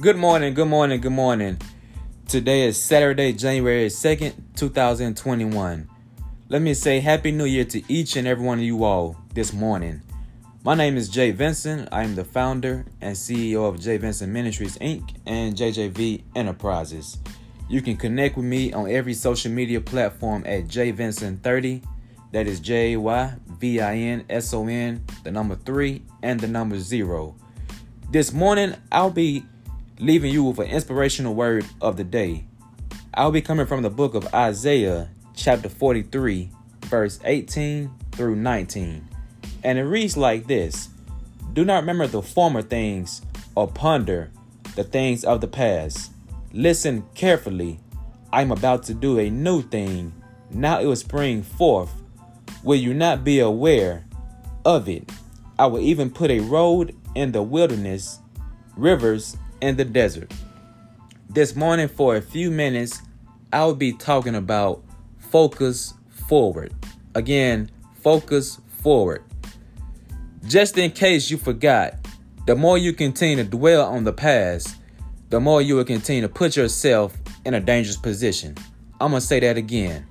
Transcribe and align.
Good 0.00 0.16
morning, 0.16 0.54
good 0.54 0.68
morning, 0.68 1.00
good 1.00 1.10
morning. 1.10 1.58
Today 2.28 2.68
is 2.68 2.80
Saturday, 2.80 3.32
January 3.32 3.88
2nd, 3.88 4.32
2021. 4.54 5.88
Let 6.48 6.62
me 6.62 6.72
say 6.74 7.00
Happy 7.00 7.32
New 7.32 7.46
Year 7.46 7.64
to 7.64 7.82
each 7.92 8.14
and 8.14 8.28
every 8.28 8.44
one 8.46 8.58
of 8.58 8.64
you 8.64 8.84
all 8.84 9.16
this 9.34 9.52
morning. 9.52 10.02
My 10.62 10.76
name 10.76 10.96
is 10.96 11.08
Jay 11.08 11.32
Vinson. 11.32 11.88
I 11.90 12.04
am 12.04 12.14
the 12.14 12.24
founder 12.24 12.86
and 13.00 13.16
CEO 13.16 13.68
of 13.68 13.80
Jay 13.80 13.96
Vinson 13.96 14.32
Ministries 14.32 14.78
Inc. 14.78 15.16
and 15.26 15.56
JJV 15.56 16.22
Enterprises. 16.36 17.18
You 17.68 17.82
can 17.82 17.96
connect 17.96 18.36
with 18.36 18.46
me 18.46 18.72
on 18.72 18.88
every 18.88 19.14
social 19.14 19.50
media 19.50 19.80
platform 19.80 20.44
at 20.46 20.68
jyvinson30. 20.68 21.82
That 22.30 22.46
is 22.46 22.60
J 22.60 22.96
Y 22.96 23.34
V 23.48 23.80
I 23.80 23.96
N 23.96 24.24
S 24.30 24.54
O 24.54 24.68
N, 24.68 25.04
the 25.24 25.32
number 25.32 25.56
three, 25.56 26.02
and 26.22 26.38
the 26.38 26.46
number 26.46 26.78
zero. 26.78 27.34
This 28.12 28.32
morning, 28.32 28.76
I'll 28.92 29.10
be 29.10 29.44
leaving 30.00 30.32
you 30.32 30.44
with 30.44 30.58
an 30.60 30.66
inspirational 30.66 31.34
word 31.34 31.66
of 31.80 31.96
the 31.96 32.04
day. 32.04 32.44
I'll 33.14 33.32
be 33.32 33.42
coming 33.42 33.66
from 33.66 33.82
the 33.82 33.90
book 33.90 34.14
of 34.14 34.32
Isaiah, 34.32 35.10
chapter 35.34 35.68
43, 35.68 36.50
verse 36.84 37.18
18 37.24 37.90
through 38.12 38.36
19. 38.36 39.08
And 39.64 39.78
it 39.78 39.82
reads 39.82 40.16
like 40.16 40.46
this 40.46 40.88
Do 41.52 41.64
not 41.64 41.80
remember 41.80 42.06
the 42.06 42.22
former 42.22 42.62
things 42.62 43.22
or 43.56 43.66
ponder 43.66 44.30
the 44.76 44.84
things 44.84 45.24
of 45.24 45.40
the 45.40 45.48
past. 45.48 46.12
Listen 46.52 47.04
carefully. 47.14 47.80
I'm 48.32 48.52
about 48.52 48.84
to 48.84 48.94
do 48.94 49.18
a 49.18 49.30
new 49.30 49.62
thing. 49.62 50.12
Now 50.50 50.80
it 50.80 50.86
will 50.86 50.96
spring 50.96 51.42
forth. 51.42 51.90
Will 52.62 52.78
you 52.78 52.94
not 52.94 53.24
be 53.24 53.40
aware 53.40 54.06
of 54.64 54.88
it? 54.88 55.10
I 55.58 55.66
will 55.66 55.80
even 55.80 56.10
put 56.10 56.30
a 56.30 56.40
road 56.40 56.94
in 57.16 57.32
the 57.32 57.42
wilderness, 57.42 58.20
rivers 58.76 59.36
in 59.60 59.76
the 59.76 59.84
desert. 59.84 60.32
This 61.28 61.54
morning, 61.54 61.88
for 61.88 62.16
a 62.16 62.22
few 62.22 62.50
minutes, 62.50 63.02
I 63.52 63.64
will 63.64 63.74
be 63.74 63.92
talking 63.92 64.34
about 64.34 64.82
focus 65.18 65.94
forward. 66.28 66.72
Again, 67.14 67.70
focus 68.02 68.60
forward. 68.82 69.22
Just 70.46 70.78
in 70.78 70.90
case 70.90 71.30
you 71.30 71.36
forgot, 71.36 71.94
the 72.46 72.56
more 72.56 72.78
you 72.78 72.92
continue 72.92 73.36
to 73.36 73.44
dwell 73.44 73.86
on 73.86 74.04
the 74.04 74.12
past, 74.12 74.76
the 75.28 75.40
more 75.40 75.60
you 75.60 75.76
will 75.76 75.84
continue 75.84 76.22
to 76.22 76.28
put 76.28 76.56
yourself 76.56 77.16
in 77.44 77.54
a 77.54 77.60
dangerous 77.60 77.96
position. 77.96 78.54
I'm 79.00 79.10
going 79.10 79.20
to 79.20 79.26
say 79.26 79.40
that 79.40 79.56
again. 79.56 80.06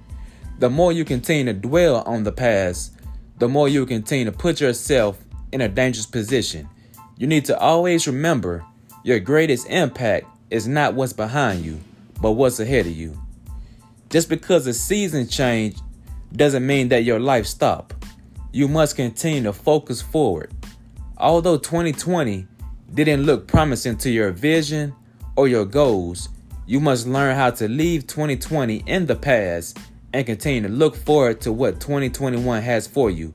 The 0.59 0.69
more 0.69 0.91
you 0.91 1.05
continue 1.05 1.51
to 1.51 1.59
dwell 1.59 2.03
on 2.03 2.23
the 2.23 2.31
past, 2.31 2.93
the 3.39 3.47
more 3.47 3.67
you 3.67 3.79
will 3.79 3.87
continue 3.87 4.25
to 4.25 4.31
put 4.31 4.61
yourself 4.61 5.19
in 5.51 5.61
a 5.61 5.67
dangerous 5.67 6.05
position. 6.05 6.69
You 7.17 7.25
need 7.25 7.45
to 7.45 7.57
always 7.59 8.05
remember 8.05 8.63
your 9.07 9.21
greatest 9.21 9.65
impact 9.69 10.25
is 10.49 10.67
not 10.67 10.93
what's 10.93 11.13
behind 11.13 11.63
you, 11.63 11.79
but 12.21 12.33
what's 12.33 12.59
ahead 12.59 12.85
of 12.85 12.91
you. 12.91 13.17
Just 14.09 14.27
because 14.27 14.65
the 14.65 14.73
season 14.73 15.29
changed 15.29 15.79
doesn't 16.33 16.67
mean 16.67 16.89
that 16.89 17.05
your 17.05 17.17
life 17.17 17.45
stop. 17.45 17.93
You 18.51 18.67
must 18.67 18.97
continue 18.97 19.43
to 19.43 19.53
focus 19.53 20.01
forward. 20.01 20.51
Although 21.17 21.57
2020 21.57 22.47
didn't 22.95 23.23
look 23.23 23.47
promising 23.47 23.95
to 23.99 24.09
your 24.09 24.31
vision 24.31 24.93
or 25.37 25.47
your 25.47 25.63
goals, 25.63 26.27
you 26.65 26.81
must 26.81 27.07
learn 27.07 27.33
how 27.33 27.51
to 27.51 27.69
leave 27.69 28.07
2020 28.07 28.83
in 28.87 29.05
the 29.05 29.15
past 29.15 29.79
and 30.11 30.25
continue 30.25 30.63
to 30.63 30.67
look 30.67 30.97
forward 30.97 31.39
to 31.39 31.53
what 31.53 31.79
2021 31.79 32.61
has 32.61 32.87
for 32.87 33.09
you. 33.09 33.33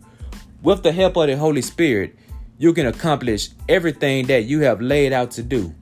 With 0.61 0.83
the 0.83 0.93
help 0.93 1.17
of 1.17 1.29
the 1.29 1.37
Holy 1.39 1.63
Spirit, 1.63 2.15
you 2.59 2.73
can 2.73 2.87
accomplish 2.87 3.51
everything 3.69 4.27
that 4.27 4.45
you 4.45 4.61
have 4.61 4.81
laid 4.81 5.13
out 5.13 5.31
to 5.33 5.43
do. 5.43 5.75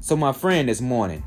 So, 0.00 0.16
my 0.16 0.32
friend, 0.32 0.68
this 0.68 0.80
morning, 0.80 1.22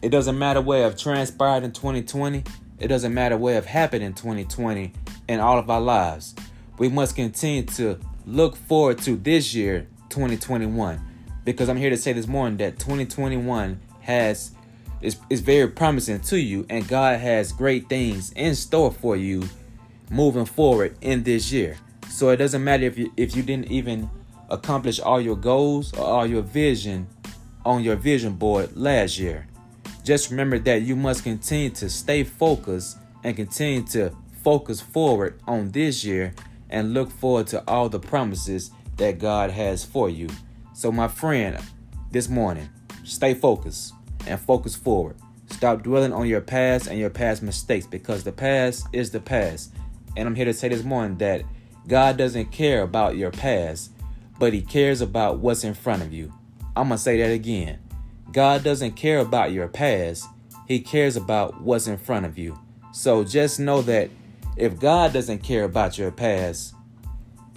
it 0.00 0.10
doesn't 0.10 0.38
matter 0.38 0.60
what 0.60 0.80
have 0.80 0.96
transpired 0.96 1.64
in 1.64 1.72
2020, 1.72 2.44
it 2.78 2.88
doesn't 2.88 3.14
matter 3.14 3.36
what 3.36 3.54
have 3.54 3.66
happened 3.66 4.02
in 4.02 4.14
2020 4.14 4.92
in 5.28 5.40
all 5.40 5.58
of 5.58 5.70
our 5.70 5.80
lives. 5.80 6.34
We 6.78 6.88
must 6.88 7.14
continue 7.14 7.62
to 7.62 7.98
look 8.26 8.56
forward 8.56 8.98
to 9.02 9.16
this 9.16 9.54
year, 9.54 9.86
2021, 10.08 11.00
because 11.44 11.68
I'm 11.68 11.76
here 11.76 11.90
to 11.90 11.96
say 11.96 12.12
this 12.12 12.26
morning 12.26 12.58
that 12.58 12.78
2021 12.78 13.80
has 14.00 14.52
is, 15.00 15.16
is 15.30 15.40
very 15.40 15.68
promising 15.68 16.20
to 16.20 16.38
you, 16.38 16.64
and 16.70 16.86
God 16.86 17.18
has 17.20 17.52
great 17.52 17.88
things 17.88 18.32
in 18.32 18.54
store 18.54 18.92
for 18.92 19.16
you 19.16 19.48
moving 20.10 20.44
forward 20.44 20.96
in 21.00 21.22
this 21.22 21.50
year. 21.52 21.76
So 22.12 22.28
it 22.28 22.36
doesn't 22.36 22.62
matter 22.62 22.84
if 22.84 22.98
you 22.98 23.10
if 23.16 23.34
you 23.34 23.42
didn't 23.42 23.70
even 23.70 24.08
accomplish 24.50 25.00
all 25.00 25.18
your 25.18 25.34
goals 25.34 25.94
or 25.94 26.04
all 26.04 26.26
your 26.26 26.42
vision 26.42 27.08
on 27.64 27.82
your 27.82 27.96
vision 27.96 28.34
board 28.34 28.76
last 28.76 29.18
year. 29.18 29.48
Just 30.04 30.30
remember 30.30 30.58
that 30.58 30.82
you 30.82 30.94
must 30.94 31.24
continue 31.24 31.70
to 31.70 31.88
stay 31.88 32.22
focused 32.22 32.98
and 33.24 33.34
continue 33.34 33.82
to 33.84 34.14
focus 34.44 34.78
forward 34.78 35.40
on 35.46 35.70
this 35.70 36.04
year 36.04 36.34
and 36.68 36.92
look 36.92 37.10
forward 37.10 37.46
to 37.46 37.64
all 37.66 37.88
the 37.88 37.98
promises 37.98 38.72
that 38.98 39.18
God 39.18 39.50
has 39.50 39.82
for 39.82 40.10
you. 40.10 40.28
So, 40.74 40.92
my 40.92 41.08
friend, 41.08 41.58
this 42.10 42.28
morning, 42.28 42.68
stay 43.04 43.32
focused 43.32 43.94
and 44.26 44.38
focus 44.38 44.76
forward. 44.76 45.16
Stop 45.46 45.82
dwelling 45.82 46.12
on 46.12 46.28
your 46.28 46.42
past 46.42 46.88
and 46.88 46.98
your 46.98 47.10
past 47.10 47.42
mistakes 47.42 47.86
because 47.86 48.22
the 48.22 48.32
past 48.32 48.86
is 48.92 49.10
the 49.10 49.20
past. 49.20 49.72
And 50.14 50.28
I'm 50.28 50.34
here 50.34 50.44
to 50.44 50.52
say 50.52 50.68
this 50.68 50.84
morning 50.84 51.16
that 51.18 51.42
God 51.86 52.16
doesn't 52.16 52.52
care 52.52 52.82
about 52.82 53.16
your 53.16 53.30
past, 53.30 53.92
but 54.38 54.52
He 54.52 54.62
cares 54.62 55.00
about 55.00 55.38
what's 55.38 55.64
in 55.64 55.74
front 55.74 56.02
of 56.02 56.12
you. 56.12 56.32
I'm 56.76 56.88
going 56.88 56.98
to 56.98 57.02
say 57.02 57.18
that 57.18 57.32
again. 57.32 57.78
God 58.32 58.62
doesn't 58.62 58.92
care 58.92 59.18
about 59.18 59.52
your 59.52 59.68
past, 59.68 60.26
He 60.66 60.80
cares 60.80 61.16
about 61.16 61.60
what's 61.60 61.86
in 61.86 61.98
front 61.98 62.26
of 62.26 62.38
you. 62.38 62.58
So 62.92 63.24
just 63.24 63.58
know 63.58 63.82
that 63.82 64.10
if 64.56 64.78
God 64.78 65.12
doesn't 65.12 65.42
care 65.42 65.64
about 65.64 65.98
your 65.98 66.10
past, 66.10 66.74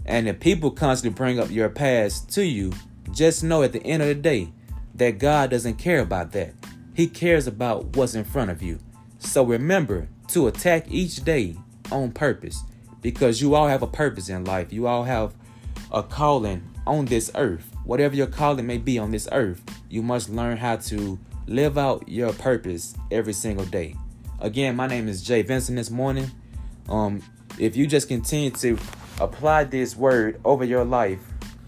and 0.06 0.28
if 0.28 0.40
people 0.40 0.72
constantly 0.72 1.16
bring 1.16 1.40
up 1.40 1.50
your 1.50 1.69
past 1.69 2.30
to 2.31 2.46
you, 2.46 2.72
just 3.12 3.44
know 3.44 3.63
at 3.63 3.72
the 3.72 3.84
end 3.84 4.02
of 4.02 4.07
the 4.07 4.16
day 4.16 4.52
that 4.96 5.19
God 5.19 5.50
doesn't 5.50 5.75
care 5.75 6.00
about 6.00 6.31
that. 6.34 6.53
He 6.94 7.07
cares 7.07 7.47
about 7.47 7.96
what's 7.97 8.16
in 8.16 8.24
front 8.24 8.52
of 8.52 8.62
you. 8.62 8.80
So 9.19 9.44
remember 9.44 10.07
to 10.30 10.47
attack 10.47 10.86
each 10.90 11.24
day 11.24 11.56
on 11.92 12.12
purpose 12.12 12.63
because 13.01 13.41
you 13.41 13.56
all 13.56 13.67
have 13.67 13.81
a 13.81 13.88
purpose 13.88 14.29
in 14.29 14.45
life. 14.45 14.73
You 14.73 14.88
all 14.88 15.03
have 15.03 15.33
a 15.91 16.03
calling 16.03 16.63
on 16.88 17.06
this 17.06 17.31
earth. 17.35 17.72
Whatever 17.83 18.16
your 18.16 18.28
calling 18.28 18.66
may 18.66 18.78
be 18.78 18.97
on 18.97 19.11
this 19.11 19.28
earth, 19.31 19.61
you 19.89 20.01
must 20.01 20.29
learn 20.29 20.57
how 20.57 20.78
to 20.78 21.19
live 21.47 21.78
out 21.78 22.07
your 22.07 22.33
purpose 22.33 22.95
every 23.11 23.33
single 23.33 23.66
day. 23.66 23.95
Again, 24.39 24.75
my 24.75 24.88
name 24.88 25.07
is 25.07 25.22
Jay 25.22 25.41
Vinson 25.41 25.75
this 25.75 25.89
morning. 25.89 26.29
Um, 26.89 27.22
if 27.59 27.75
you 27.75 27.88
just 27.88 28.07
continue 28.07 28.51
to 28.51 28.78
apply 29.19 29.63
this 29.66 29.95
word 29.95 30.39
over 30.44 30.63
your 30.63 30.83
life, 30.83 31.19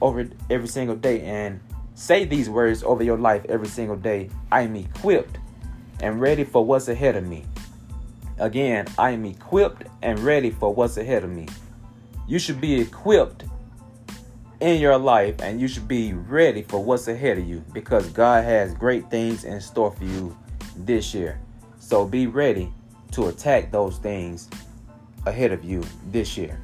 over 0.01 0.27
every 0.49 0.67
single 0.67 0.95
day, 0.95 1.21
and 1.21 1.59
say 1.95 2.25
these 2.25 2.49
words 2.49 2.83
over 2.83 3.03
your 3.03 3.17
life 3.17 3.45
every 3.47 3.67
single 3.67 3.95
day, 3.95 4.29
I 4.51 4.61
am 4.61 4.75
equipped 4.75 5.37
and 6.01 6.19
ready 6.19 6.43
for 6.43 6.63
what's 6.63 6.87
ahead 6.87 7.15
of 7.15 7.25
me. 7.25 7.45
Again, 8.39 8.85
I 8.97 9.11
am 9.11 9.25
equipped 9.25 9.83
and 10.01 10.19
ready 10.19 10.51
for 10.51 10.73
what's 10.73 10.97
ahead 10.97 11.23
of 11.23 11.29
me. 11.31 11.47
You 12.27 12.37
should 12.37 12.61
be 12.61 12.79
equipped 12.79 13.45
in 14.59 14.79
your 14.79 14.97
life 14.97 15.41
and 15.41 15.59
you 15.59 15.67
should 15.67 15.87
be 15.87 16.13
ready 16.13 16.61
for 16.61 16.83
what's 16.83 17.07
ahead 17.07 17.37
of 17.37 17.47
you 17.47 17.63
because 17.73 18.07
God 18.09 18.43
has 18.43 18.73
great 18.75 19.09
things 19.09 19.43
in 19.43 19.59
store 19.59 19.91
for 19.91 20.03
you 20.03 20.37
this 20.75 21.13
year. 21.13 21.39
So 21.79 22.05
be 22.05 22.27
ready 22.27 22.71
to 23.11 23.27
attack 23.27 23.71
those 23.71 23.97
things 23.97 24.49
ahead 25.25 25.51
of 25.51 25.63
you 25.63 25.83
this 26.11 26.37
year. 26.37 26.59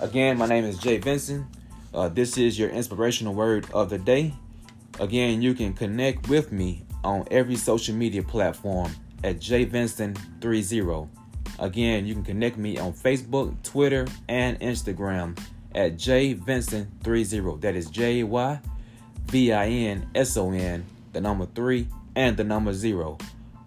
Again, 0.00 0.38
my 0.38 0.46
name 0.46 0.64
is 0.64 0.78
Jay 0.78 0.98
Vinson. 0.98 1.46
Uh, 1.92 2.08
this 2.08 2.38
is 2.38 2.58
your 2.58 2.70
inspirational 2.70 3.34
word 3.34 3.66
of 3.72 3.90
the 3.90 3.98
day. 3.98 4.34
Again, 4.98 5.42
you 5.42 5.52
can 5.52 5.74
connect 5.74 6.28
with 6.28 6.52
me 6.52 6.84
on 7.04 7.26
every 7.30 7.56
social 7.56 7.94
media 7.94 8.22
platform 8.22 8.94
at 9.24 9.38
jyvinson30. 9.38 11.08
Again, 11.58 12.06
you 12.06 12.14
can 12.14 12.24
connect 12.24 12.58
me 12.58 12.78
on 12.78 12.92
Facebook, 12.92 13.54
Twitter, 13.62 14.06
and 14.28 14.58
Instagram 14.60 15.38
at 15.74 15.96
jyvinson30. 15.96 17.60
That 17.60 17.74
is 17.74 17.90
J 17.90 18.22
Y 18.22 18.60
V 19.26 19.52
I 19.52 19.68
N 19.68 20.08
S 20.14 20.36
O 20.36 20.50
N, 20.50 20.84
the 21.12 21.20
number 21.20 21.46
three, 21.54 21.88
and 22.14 22.36
the 22.36 22.44
number 22.44 22.72
zero. 22.72 23.18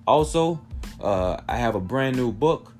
Also, 0.07 0.61
uh, 1.01 1.39
I 1.47 1.57
have 1.57 1.75
a 1.75 1.79
brand 1.79 2.15
new 2.15 2.31
book 2.31 2.73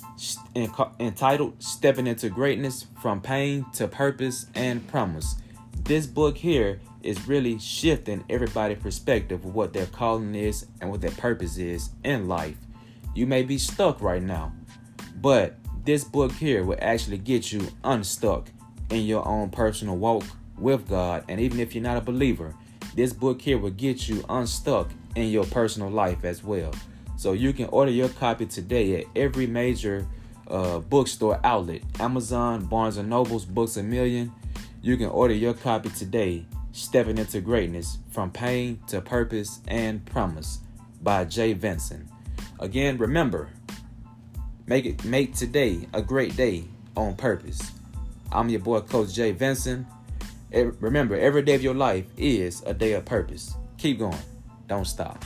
entitled 1.00 1.62
Stepping 1.62 2.08
into 2.08 2.30
Greatness 2.30 2.88
From 3.02 3.22
Pain 3.22 3.66
to 3.74 3.88
Purpose 3.88 4.48
and 4.56 4.86
Promise. 4.88 5.36
This 5.84 6.06
book 6.06 6.38
here 6.38 6.80
is 7.04 7.28
really 7.28 7.60
shifting 7.60 8.24
everybody's 8.30 8.80
perspective 8.80 9.44
of 9.46 9.54
what 9.54 9.74
their 9.74 9.86
calling 9.88 10.36
is 10.36 10.66
and 10.82 10.90
what 10.90 11.02
their 11.02 11.12
purpose 11.12 11.58
is 11.58 11.90
in 12.04 12.28
life. 12.28 12.58
You 13.16 13.26
may 13.28 13.44
be 13.44 13.58
stuck 13.58 14.02
right 14.02 14.22
now, 14.22 14.54
but 15.16 15.56
this 15.86 16.04
book 16.04 16.32
here 16.32 16.64
will 16.64 16.78
actually 16.82 17.18
get 17.18 17.52
you 17.52 17.68
unstuck 17.84 18.50
in 18.90 19.06
your 19.06 19.28
own 19.28 19.50
personal 19.50 19.98
walk 19.98 20.24
with 20.58 20.88
God. 20.88 21.24
And 21.28 21.40
even 21.40 21.60
if 21.60 21.74
you're 21.74 21.84
not 21.84 21.98
a 21.98 22.02
believer, 22.02 22.54
this 22.96 23.14
book 23.14 23.42
here 23.42 23.58
will 23.58 23.72
get 23.72 24.10
you 24.10 24.24
unstuck 24.30 24.92
in 25.16 25.30
your 25.30 25.46
personal 25.46 25.90
life 25.90 26.24
as 26.24 26.44
well. 26.44 26.74
So 27.18 27.34
you 27.34 27.54
can 27.54 27.66
order 27.68 27.92
your 27.92 28.10
copy 28.10 28.46
today 28.46 29.02
at 29.02 29.06
every 29.16 29.48
major 29.48 30.08
uh, 30.48 30.80
bookstore 30.80 31.40
outlet 31.44 31.82
Amazon, 32.00 32.66
Barnes 32.66 32.98
and 32.98 33.10
Nobles, 33.10 33.46
Books 33.46 33.78
a 33.78 33.84
Million. 33.84 34.32
You 34.82 34.96
can 34.98 35.08
order 35.08 35.34
your 35.34 35.54
copy 35.54 35.90
today, 35.90 36.46
Stepping 36.72 37.18
into 37.18 37.42
Greatness 37.42 37.98
From 38.10 38.32
Pain 38.32 38.80
to 38.88 39.02
Purpose 39.02 39.60
and 39.68 40.06
Promise 40.06 40.60
by 41.02 41.26
Jay 41.26 41.54
Vinson. 41.54 42.08
Again, 42.60 42.98
remember, 42.98 43.50
make 44.68 44.86
it 44.86 45.04
make 45.04 45.36
today 45.36 45.88
a 45.94 46.02
great 46.02 46.36
day 46.36 46.66
on 46.96 47.16
purpose. 47.16 47.72
I'm 48.32 48.50
your 48.50 48.60
boy, 48.60 48.82
Coach 48.82 49.14
Jay 49.14 49.32
Vinson. 49.32 49.88
Remember, 50.52 51.16
every 51.16 51.42
day 51.42 51.56
of 51.56 51.64
your 51.64 51.76
life 51.76 52.06
is 52.18 52.64
a 52.66 52.74
day 52.74 52.94
of 52.94 53.06
purpose. 53.06 53.56
Keep 53.78 54.00
going. 54.00 54.18
Don't 54.68 54.86
stop. 54.86 55.24